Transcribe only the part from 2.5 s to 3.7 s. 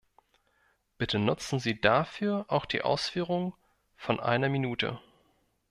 die Ausführungen